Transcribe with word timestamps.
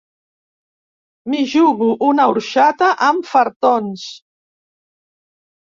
M'hi 1.33 1.43
jugo 1.51 1.91
una 2.09 2.27
orxata 2.33 2.91
amb 3.11 3.31
fartons. 3.35 4.11